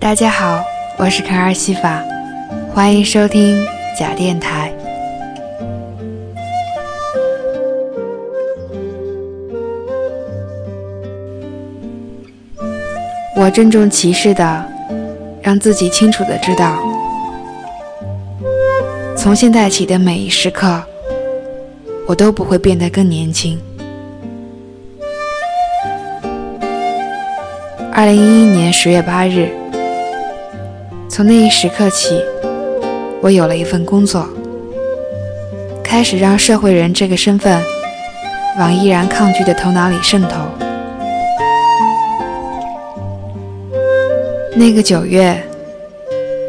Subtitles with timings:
[0.00, 0.64] 大家好，
[0.96, 2.02] 我是卡尔西法，
[2.72, 3.62] 欢迎收听
[3.98, 4.72] 假电台。
[13.36, 14.64] 我郑重其事的
[15.42, 16.82] 让自己清楚的知道，
[19.14, 20.82] 从现在起的每一时刻，
[22.08, 23.60] 我都不会变得更年轻。
[27.92, 29.50] 二零一一年十月八日，
[31.10, 32.22] 从那一时刻起，
[33.20, 34.24] 我有了一份工作，
[35.82, 37.60] 开始让社会人这个身份
[38.60, 40.36] 往依然抗拒的头脑里渗透。
[44.54, 45.36] 那个九月，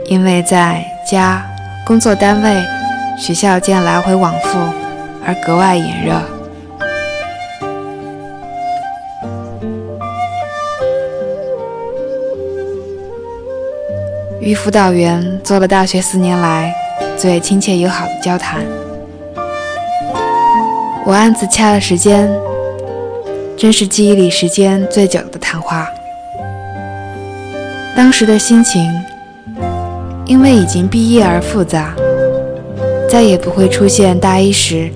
[0.06, 1.44] 因为在家、
[1.84, 2.64] 工作单位、
[3.18, 4.60] 学校间来回往复
[5.26, 6.41] 而格外炎热。
[14.42, 16.74] 与辅导员做了大学四年来
[17.16, 18.66] 最亲切友好的交谈，
[21.06, 22.28] 我暗自掐了时间，
[23.56, 25.88] 真是记忆里时间最久的谈话。
[27.96, 28.92] 当时的心情，
[30.26, 31.94] 因为已经毕业而复杂，
[33.08, 34.92] 再也不会出现大一时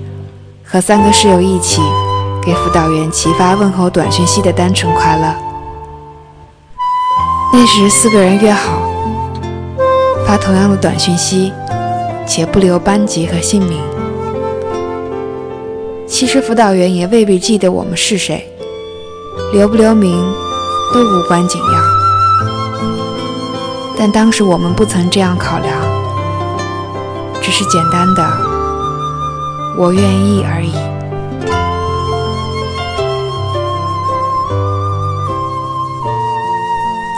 [0.64, 1.80] 和三个室友一起
[2.44, 5.32] 给辅导员齐发问候短讯息的单纯快乐。
[7.52, 8.82] 那时四个人约好。
[10.26, 11.52] 发同样的短讯息，
[12.26, 13.80] 且不留班级和姓名。
[16.04, 18.44] 其实辅导员也未必记得我们是谁，
[19.52, 20.12] 留不留名
[20.92, 21.80] 都无关紧要。
[23.96, 25.72] 但当时我们不曾这样考量，
[27.40, 28.22] 只是简单的
[29.78, 30.72] “我愿意”而已。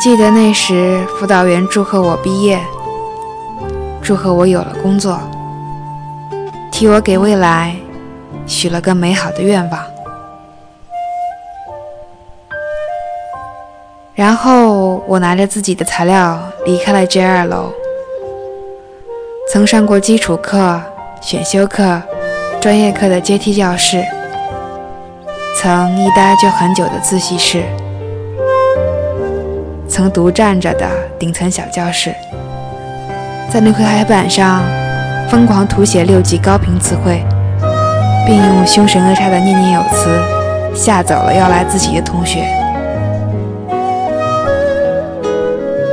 [0.02, 2.60] 记得那时辅导员祝贺我毕业。
[4.08, 5.20] 祝贺我有了工作，
[6.72, 7.76] 替我给未来
[8.46, 9.84] 许了个美好的愿望。
[14.14, 17.70] 然后我拿着自己的材料离开了 J 二楼。
[19.52, 20.80] 曾上过基础课、
[21.20, 22.00] 选修课、
[22.62, 24.02] 专业课的阶梯教室，
[25.60, 27.62] 曾一待就很久的自习室，
[29.86, 30.88] 曾独站着的
[31.18, 32.14] 顶层小教室。
[33.50, 34.62] 在那块黑板上
[35.30, 37.24] 疯狂涂写六级高频词汇，
[38.26, 40.10] 并用凶神恶煞的念念有词
[40.74, 42.46] 吓走了要来自习的同学。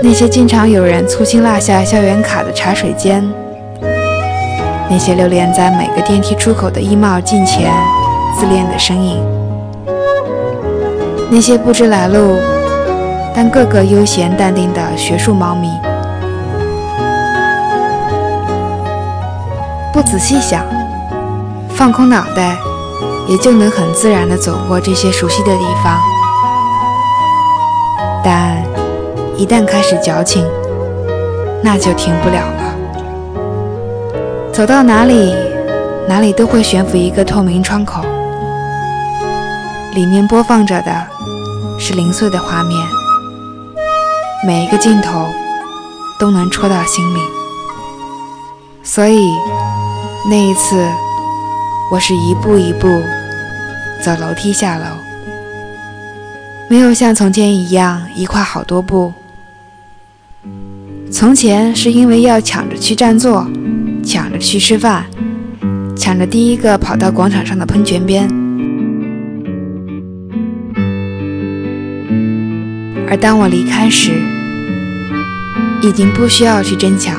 [0.04, 3.24] 那些经常有人粗心落下校园卡的茶水间，
[4.90, 7.72] 那些流连在每个电梯出口的衣帽镜前
[8.38, 9.24] 自恋的身影，
[11.32, 12.38] 那些不知来路
[13.34, 15.70] 但个个悠闲淡定的学术猫咪。
[19.96, 20.62] 不仔细想，
[21.70, 22.58] 放空脑袋，
[23.30, 25.98] 也就能很自然地走过这些熟悉的地方。
[28.22, 28.62] 但
[29.38, 30.46] 一旦开始矫情，
[31.64, 32.76] 那就停不了了。
[34.52, 35.34] 走到哪里，
[36.10, 38.02] 哪里都会悬浮一个透明窗口，
[39.94, 40.92] 里面播放着的
[41.80, 42.86] 是零碎的画面，
[44.46, 45.30] 每一个镜头
[46.20, 47.20] 都能戳到心里，
[48.84, 49.32] 所以。
[50.28, 50.76] 那一次，
[51.92, 52.88] 我是一步一步
[54.04, 54.86] 走楼梯下楼，
[56.68, 59.14] 没有像从前一样一跨好多步。
[61.12, 63.48] 从前是因为要抢着去占座，
[64.04, 65.06] 抢着去吃饭，
[65.96, 68.28] 抢着第一个跑到广场上的喷泉边。
[73.08, 74.12] 而当我离开时，
[75.84, 77.16] 已经不需要去争抢。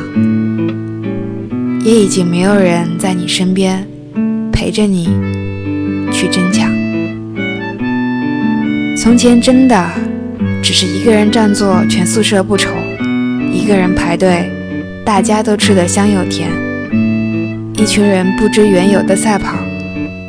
[1.86, 3.86] 也已经没有人在你身边
[4.52, 5.04] 陪着你
[6.10, 6.68] 去争抢。
[8.96, 9.88] 从前真的
[10.60, 12.70] 只是一个人占座，全宿舍不愁；
[13.52, 14.50] 一个人排队，
[15.04, 16.50] 大家都吃得香又甜。
[17.76, 19.56] 一群人不知缘由的赛跑，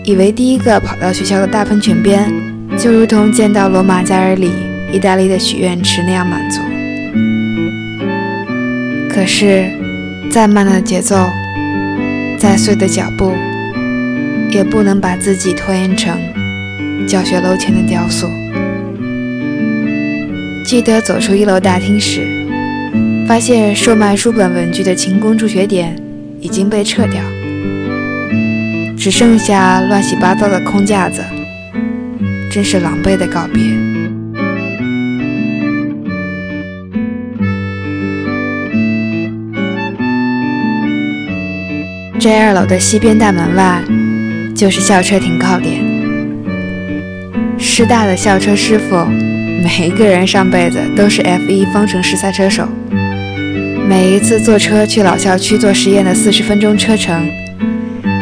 [0.03, 2.31] 以为第一个跑到学校的大喷泉边，
[2.77, 4.51] 就如同见到罗马假日里
[4.93, 6.61] 意大利的许愿池那样满足。
[9.09, 9.65] 可是，
[10.29, 11.15] 再慢的节奏。
[12.37, 13.33] 再碎的脚步，
[14.51, 16.15] 也不能把自己拖延成
[17.07, 18.29] 教学楼前的雕塑。
[20.63, 22.21] 记得走出一楼大厅时，
[23.27, 25.95] 发现售卖书本文具的勤工助学点
[26.39, 27.21] 已经被撤掉，
[28.97, 31.23] 只剩下乱七八糟的空架子，
[32.51, 33.63] 真是狼狈的告别。
[42.27, 43.81] 在二楼的西边大门外
[44.53, 45.79] 就是校车停靠点。
[47.57, 48.97] 师大的校车师傅，
[49.63, 52.67] 每一个人上辈子都是 F1 方程式赛车手。
[53.87, 57.29] 每一次坐车去老校区做实验的四十分钟车程，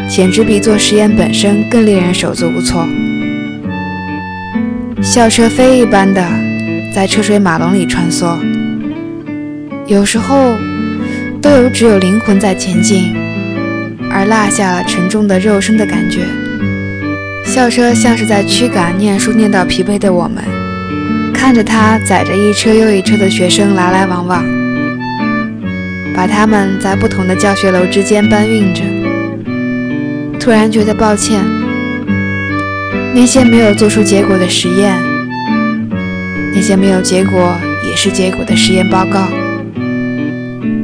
[0.07, 2.87] 简直比做实验本身更令人手足无措。
[5.01, 6.23] 校车飞一般的
[6.93, 8.37] 在车水马龙里穿梭，
[9.87, 10.53] 有时候
[11.41, 13.11] 都有只有灵魂在前进，
[14.15, 16.21] 而落下了沉重的肉身的感觉。
[17.43, 20.41] 校车像是在驱赶念书念到疲惫的我们，
[21.33, 24.41] 看着它载着一车又一车的学生来来往往，
[26.15, 28.81] 把他们在不同的教学楼之间搬运着。
[30.39, 31.43] 突然觉得抱歉，
[33.13, 34.95] 那些没有做出结果的实验，
[36.53, 37.53] 那些没有结果
[37.85, 39.27] 也是结果的实验报告，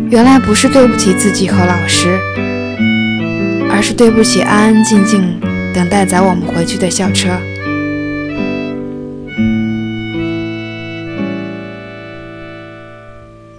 [0.10, 2.20] 原来不是对不起自己和老师，
[3.82, 5.42] 而是对不起安安静静。
[5.74, 7.30] 等待载我们回去的校车，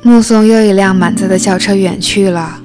[0.03, 2.61] 目送又一辆满载的校车远去了，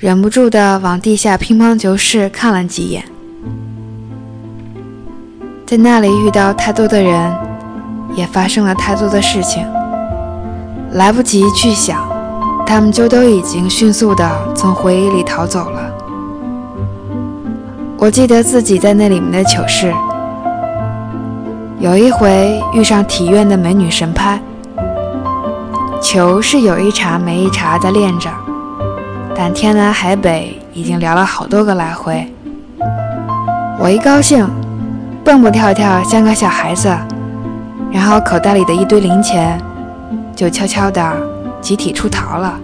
[0.00, 3.04] 忍不住的往地下乒乓球室看了几眼，
[5.64, 7.32] 在那里遇到太多的人，
[8.16, 9.64] 也发生了太多的事情，
[10.90, 12.04] 来不及去想，
[12.66, 15.80] 他们就都已经迅速的从回忆里逃走了。
[17.96, 19.94] 我记得自己在那里面的糗事，
[21.78, 24.38] 有一回遇上体院的美女神拍，
[26.02, 28.28] 球是有一茬没一茬在练着，
[29.34, 32.30] 但天南海北已经聊了好多个来回。
[33.78, 34.46] 我一高兴，
[35.24, 36.94] 蹦蹦跳跳像个小孩子，
[37.90, 39.58] 然后口袋里的一堆零钱
[40.34, 41.02] 就悄悄地
[41.66, 42.60] 集体出逃了。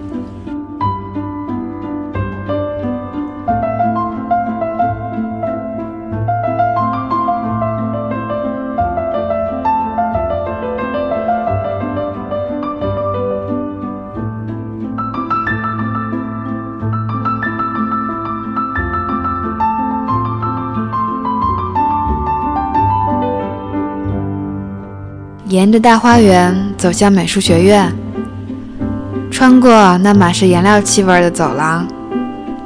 [25.48, 27.92] 沿着大花园走向美术学院，
[29.42, 31.84] 穿过那满是颜料气味的走廊，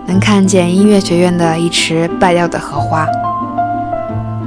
[0.05, 3.09] 能看见音乐学院的一池败掉的荷花。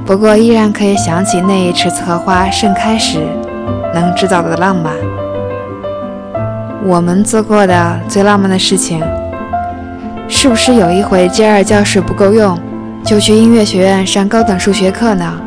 [0.06, 3.18] 不过，依然可以想起那一池荷花盛开时
[3.92, 4.94] 能制造的浪漫。
[6.84, 9.02] 我们做过的最浪漫的事情，
[10.28, 12.56] 是不是有一回 J 二教室不够用，
[13.04, 15.40] 就去音乐学院上高等数学课呢？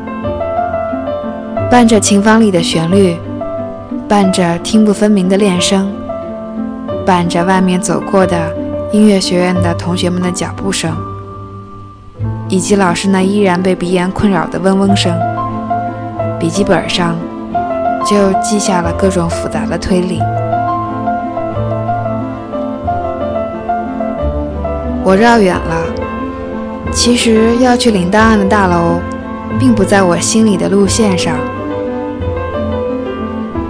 [1.71, 3.15] 伴着琴房里的旋律，
[4.05, 5.89] 伴着听不分明的练声，
[7.05, 8.35] 伴着外面走过的
[8.91, 10.95] 音乐学院的同学们的脚步声，
[12.47, 15.13] 以及老师那依然被鼻炎困扰的嗡嗡声，
[16.39, 17.15] 笔记本上
[18.05, 20.19] 就记下了各种复杂的推理。
[25.03, 25.85] 我绕远了，
[26.93, 28.99] 其实要去领档案的大楼，
[29.59, 31.35] 并不在我心里的路线上。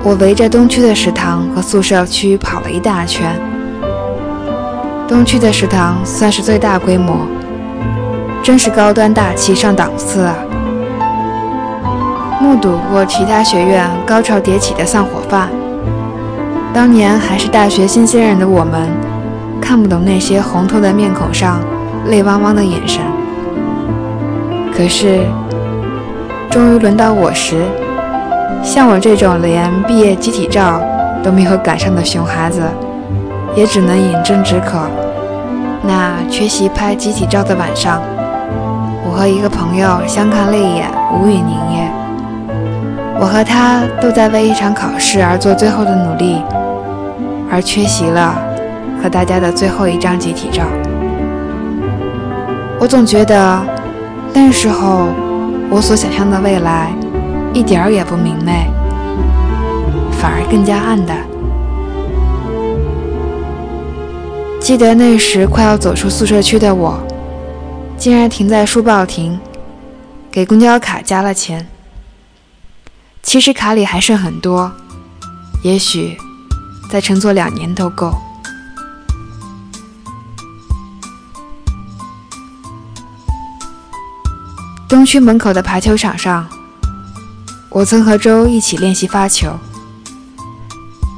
[0.06, 3.40] 我围着东区的食堂和宿舍区跑了一大圈。
[5.08, 7.16] 东区的食堂算是最大规模，
[8.44, 10.36] 真是高端大气上档次啊！
[12.42, 15.50] 目睹过其他学院高潮迭起的散伙饭，
[16.74, 18.90] 当年还是大学新鲜人的我们，
[19.62, 21.62] 看不懂那些红透的面孔上
[22.08, 23.02] 泪汪汪的眼神。
[24.76, 25.22] 可是，
[26.50, 27.64] 终于轮到我时。
[28.64, 30.82] 像我这种连毕业集体照
[31.22, 32.62] 都没有赶上的熊孩子，
[33.56, 34.80] 也只能饮鸩止渴。
[35.84, 38.02] 那缺席拍集体照的晚上，
[39.06, 41.92] 我和一个朋友相看泪眼，无语凝噎。
[43.20, 46.42] 我和他都在为一场考试而做最后的努力，
[47.52, 48.34] 而缺席了
[49.04, 50.64] 和大家的最后一张集体照。
[52.80, 53.60] 我总觉得
[54.34, 55.10] 那时候
[55.70, 56.94] 我所想象的未来。
[57.54, 58.68] 一点儿也不明媚，
[60.20, 61.20] 反而更加暗淡。
[64.60, 66.98] 记得那时快要走出宿舍区的我，
[67.96, 69.40] 竟然停在书报亭，
[70.32, 71.68] 给公交卡加了钱。
[73.22, 74.72] 其实卡里还剩很多，
[75.64, 76.18] 也许
[76.90, 78.12] 再乘坐两年都够。
[84.90, 86.48] 东区门口的排球场上。
[87.74, 89.58] 我曾和周一起练习发球，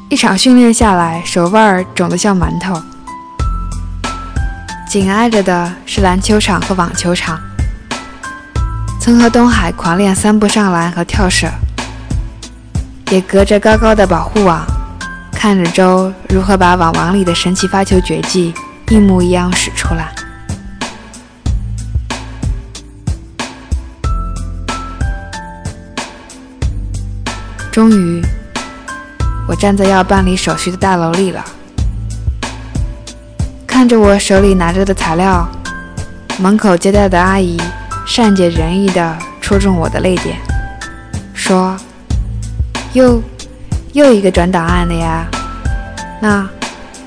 [0.08, 2.82] 一场训练下来，手腕肿得像馒头。
[4.88, 7.38] 紧挨着的是篮球场和网球场。
[9.02, 11.52] 曾和东海狂练三步上篮和跳射，
[13.12, 14.66] 也隔着高高的保护网，
[15.34, 18.54] 看着周如何把网网里的神奇发球绝技
[18.88, 20.10] 一模一样使出来。
[27.75, 28.22] 终于，
[29.50, 31.44] 我站在要办理手续的大楼里了，
[33.67, 35.46] 看着我手里拿着的材料，
[36.39, 37.60] 门口接待的阿姨。
[38.08, 40.38] 善解人意地戳中我的泪点，
[41.34, 41.75] 说
[42.96, 43.22] ：“又
[43.91, 45.27] 又一个转档案的呀？
[46.22, 46.48] 那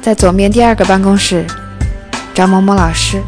[0.03, 1.47] 在左面第二个办公室
[2.35, 3.23] 找某某老师。”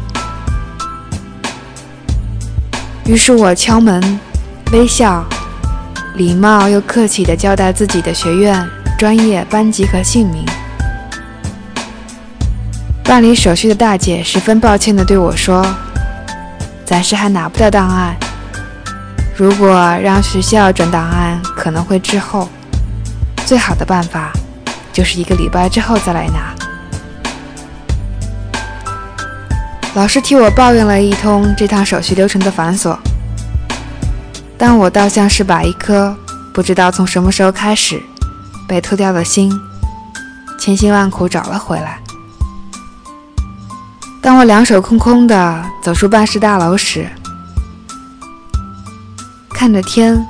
[3.07, 4.19] 于是我敲门，
[4.73, 5.25] 微笑，
[6.15, 10.43] 礼貌又客气地交代自己的学院、专业、班级和姓名。
[13.03, 15.65] 办理手续的大姐十分抱歉地对我说。
[16.85, 18.15] 暂时还拿不到档案。
[19.37, 19.69] 如果
[20.03, 22.49] 让学校转档案，可能会滞后。
[23.45, 24.33] 最好的办法
[24.91, 26.53] 就是一个礼拜之后再来拿。
[29.93, 32.97] 老师替我抱怨了一通这趟手续流程的繁琐，
[34.63, 36.15] 但我倒像是把一颗
[36.53, 37.99] 不知道从什么时候开始
[38.67, 39.51] 被偷掉的心，
[40.59, 41.99] 千辛万苦找了回来。
[44.21, 47.09] 当我两手空空的走出办事大楼时，
[49.49, 50.23] 看着天，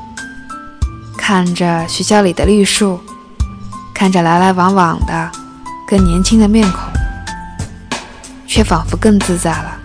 [1.17, 3.01] 看着学校里的绿树，
[3.93, 5.29] 看着来来往往的
[5.85, 6.79] 更年轻的面孔，
[8.47, 9.77] 却仿佛更自在了。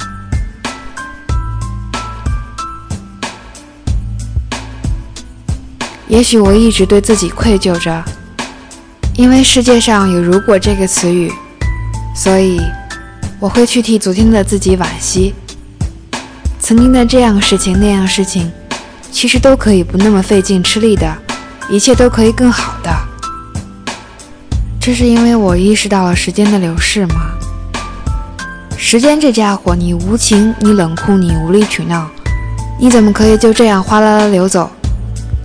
[6.09, 8.03] 也许我一直对自己愧疚着，
[9.17, 11.33] 因为世界上有“如果”这个词语，
[12.15, 12.61] 所以。
[13.39, 15.35] 我会去替昨天的自己惋惜，
[16.59, 18.51] 曾经的这样事情那样事情，
[19.13, 21.07] 其实都可以不那么费劲吃力的，
[21.69, 22.91] 一切都可以更好的。
[24.81, 27.17] 这是因为我意识到了时间的流逝吗？
[28.79, 32.09] 时间这家伙，你无情，你冷酷，你无理取闹，
[32.81, 34.71] 你怎么可以就这样哗啦啦流走，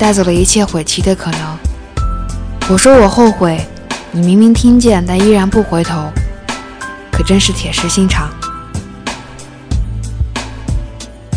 [0.01, 1.39] 带走了一切悔棋的可能？
[2.70, 3.63] 我说我后悔，
[4.10, 6.12] 你明明听见，但依然不回头。
[7.12, 8.27] 可真是铁石心肠，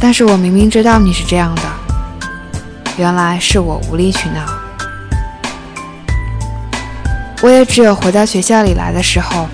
[0.01, 1.63] 但是我明明知道你是这样的，
[2.97, 4.41] 原来是我无理取闹。
[7.43, 9.47] 我也只有回到学校里来的时候，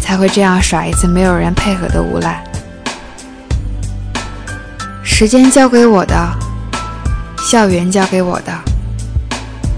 [0.00, 2.42] 才会这样耍一次没有人配合的无赖。
[5.04, 6.16] 时间交给我的，
[7.44, 8.52] 校园教给我的，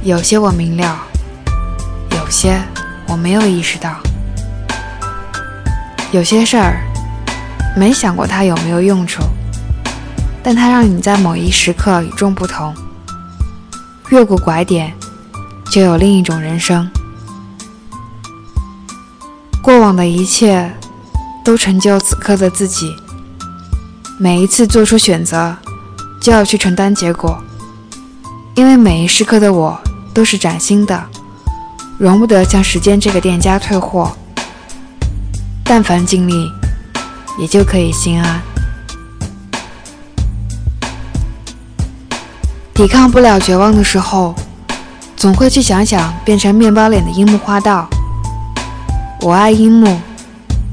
[0.05, 0.97] 有些我明了，
[2.11, 2.61] 有些
[3.09, 3.97] 我没有意识到。
[6.13, 6.85] 有些事儿
[7.77, 9.25] 没想过它有没有用处，
[10.43, 12.73] 但它让你在某一时刻与众不同。
[14.11, 14.93] 越过拐点，
[15.71, 16.89] 就有另一种人生。
[19.61, 20.71] 过往的一切
[21.43, 22.95] 都成就此刻的自己。
[24.19, 25.57] 每一次做出选择，
[26.21, 27.43] 就要去承担结果，
[28.57, 29.77] 因为每一时刻的我
[30.13, 31.05] 都是崭新的，
[31.99, 34.17] 容不得向时间这个店家退货。
[35.65, 36.49] 但凡尽力，
[37.37, 38.41] 也就可以心安。
[42.73, 44.35] 抵抗不了绝望的时候，
[45.17, 47.89] 总会去想想变成面包脸的樱木花道。
[49.21, 49.99] 我爱樱木，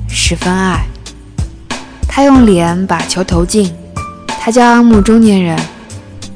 [0.08, 0.86] 十分爱。
[2.08, 3.74] 他用脸把球投进，
[4.40, 5.58] 他叫阿木中年人，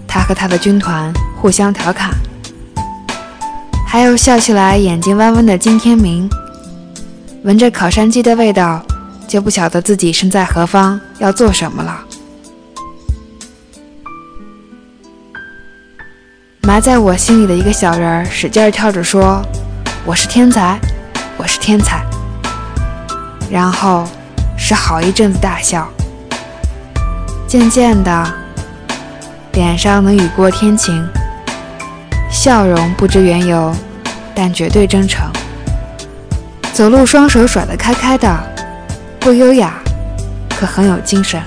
[0.08, 1.12] 他和他的军团
[1.46, 2.10] 互相调侃。
[3.88, 6.28] 还有笑起来眼睛弯弯的金天明。
[7.44, 8.84] 闻着烤山鸡的味道，
[9.28, 12.00] 就不晓得自己身在何方，要做什么了。
[16.64, 19.40] 埋在我心里的一个小人儿，使劲跳着说
[20.04, 20.80] ：“我是天才，
[21.38, 22.04] 我是天才。”
[23.52, 24.08] 然后
[24.58, 25.88] 是好一阵子大笑。
[27.48, 28.34] 渐渐的，
[29.54, 31.08] 脸上能雨过天晴，
[32.32, 33.74] 笑容不知缘由，
[34.34, 35.25] 但绝对真诚。
[36.74, 38.38] 走路双手甩得开开的，
[39.20, 39.74] 不优雅，
[40.50, 41.41] 可很有精神。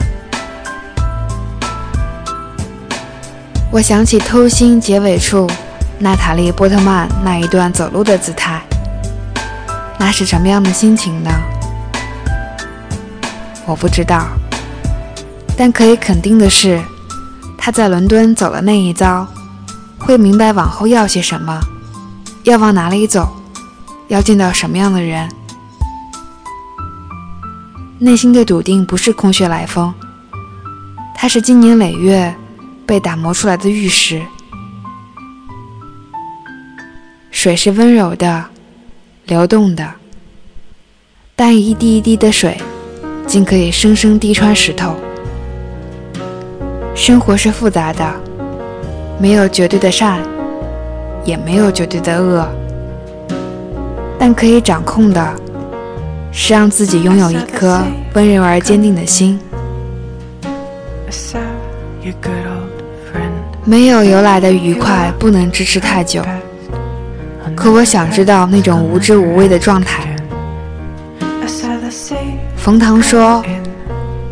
[3.71, 5.47] 我想起《偷心》结尾处
[5.99, 8.63] 娜塔莉·波特曼那一段走路的姿态，
[9.99, 11.31] 那是什么样的心情呢？
[13.67, 14.29] 我不知道，
[15.55, 16.81] 但可以肯定的是，
[17.59, 19.29] 他在伦敦走了那一遭，
[20.09, 21.61] 会明白往后要些什么，
[22.45, 23.29] 要往哪里走。
[24.07, 25.29] 要见到什么样的人？
[27.99, 29.93] 内心的笃定不是空穴来风，
[31.15, 32.35] 它是经年累月
[32.87, 34.23] 被打磨出来的玉石。
[37.31, 38.47] 水是温柔的，
[39.27, 39.93] 流动的，
[41.37, 42.59] 但一滴一滴的水，
[43.27, 44.97] 竟可以生生滴穿石头。
[46.95, 48.11] 生活是复杂的，
[49.21, 50.21] 没有绝对的善，
[51.25, 52.49] 也没有绝对的恶，
[54.19, 55.35] 但可以掌控的，
[56.31, 57.83] 是让自己拥有一颗
[58.15, 59.39] 温柔而坚定的心。
[63.65, 66.23] 没有由来的愉快，不能支持太久。
[67.57, 70.17] 可我想知道那种无知无畏的状态。
[72.57, 73.43] 冯唐说，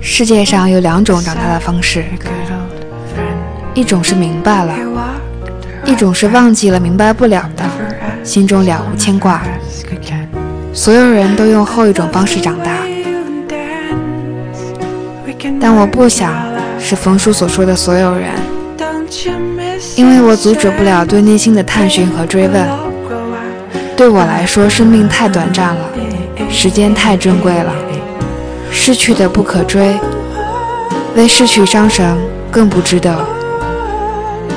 [0.00, 2.04] 世界上有两种长大的方式，
[3.76, 4.75] 一种是明白了，
[5.85, 7.62] 一种是忘记了明白不了的，
[8.25, 9.42] 心中了无牵挂。
[10.73, 12.71] 所有人都用后一种方式长大，
[15.61, 16.33] 但我不想
[16.80, 18.30] 是冯叔所说的所有人，
[19.95, 22.66] 因为我阻止不了对内心的探寻和追问。
[23.95, 25.90] 对我来说，生命太短暂了，
[26.49, 27.75] 时间太珍贵了，
[28.71, 29.95] 失去的不可追，
[31.14, 32.16] 为失去伤神
[32.50, 33.35] 更不值得。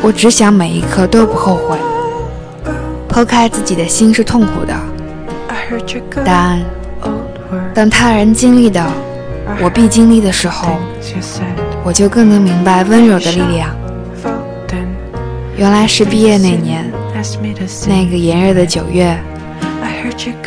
[0.01, 1.77] 我只想每一刻都不后悔。
[3.09, 4.73] 剖开自己的心是痛苦的，
[6.23, 6.61] 但
[7.73, 8.85] 当他人经历的，
[9.61, 10.77] 我必经历的时候，
[11.83, 13.69] 我就更能明白温柔的力量。
[15.57, 16.89] 原来是毕业那年，
[17.87, 19.17] 那个炎热的九月。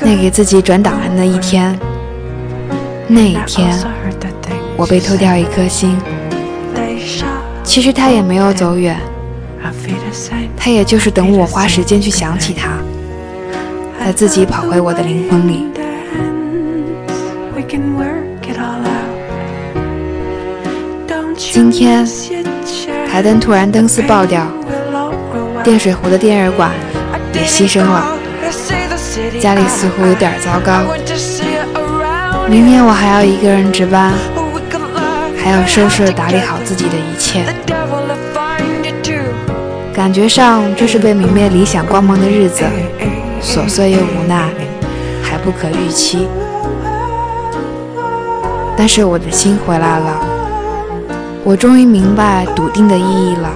[0.01, 1.79] 那给自己转档案的一天，
[3.07, 3.79] 那一天，
[4.77, 5.99] 我被偷掉一颗心。
[7.65, 8.99] 其实他也没有走远，
[10.57, 12.71] 他也就是等我花时间去想起他，
[13.99, 15.67] 他自己跑回我的灵魂里。
[21.37, 22.07] 今天，
[23.11, 24.47] 台灯突然灯丝爆掉，
[25.63, 26.71] 电水壶的电热管
[27.35, 28.17] 也牺牲了。
[29.39, 30.83] 家里似乎有点糟糕，
[32.49, 34.13] 明天我还要一个人值班，
[35.37, 37.45] 还要收拾打理好自己的一切。
[39.95, 42.65] 感觉上这是被泯灭理想光芒的日子，
[43.43, 44.49] 琐碎又无奈，
[45.23, 46.27] 还不可预期。
[48.77, 50.19] 但是我的心回来了，
[51.45, 53.51] 我终于明白笃定的意义了。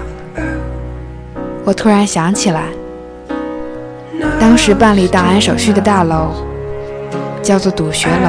[1.64, 2.64] 我突然想起来。
[4.38, 6.30] 当时办理档案手续的大楼
[7.42, 8.28] 叫做笃学楼。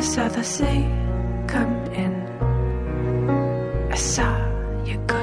[0.00, 0.88] I saw the sea
[1.46, 2.14] come in.
[3.92, 4.32] I saw
[4.82, 5.19] you go.